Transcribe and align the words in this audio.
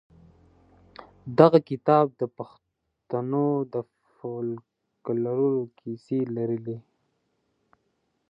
دغه 1.39 1.59
کتاب 1.69 2.05
د 2.21 2.21
پښتنو 2.37 3.47
د 3.73 3.75
فولکلور 4.15 5.53
کیسې 5.79 6.19
لرلې. 6.35 6.77